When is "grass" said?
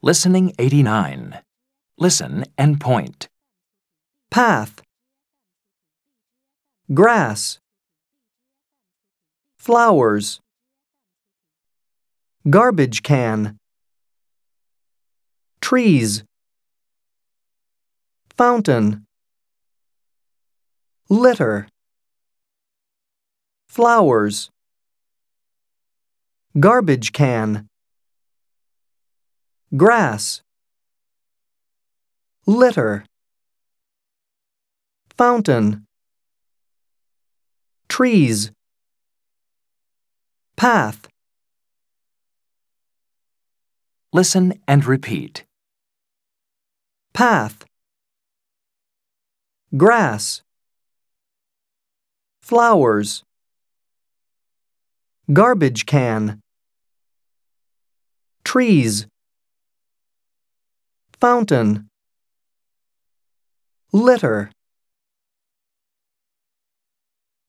6.92-7.58, 29.76-30.42, 49.76-50.42